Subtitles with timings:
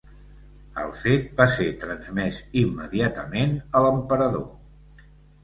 [0.83, 4.51] El fet va ser transmès immediatament a l'emperador.